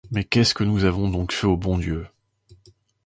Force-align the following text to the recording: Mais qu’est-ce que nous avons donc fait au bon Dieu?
Mais 0.09 0.23
qu’est-ce 0.23 0.55
que 0.55 0.63
nous 0.63 0.85
avons 0.85 1.09
donc 1.11 1.31
fait 1.31 1.45
au 1.45 1.57
bon 1.57 1.77
Dieu? 1.77 2.07